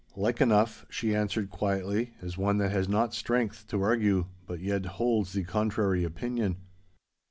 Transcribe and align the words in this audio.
'Like 0.15 0.41
enough,' 0.41 0.83
she 0.89 1.15
answered, 1.15 1.51
quietly, 1.51 2.15
as 2.23 2.35
one 2.35 2.57
that 2.57 2.71
has 2.71 2.89
not 2.89 3.13
strength 3.13 3.67
to 3.67 3.83
argue, 3.83 4.25
but 4.47 4.59
yet 4.59 4.83
holds 4.83 5.33
the 5.33 5.43
contrary 5.43 6.03
opinion. 6.03 6.57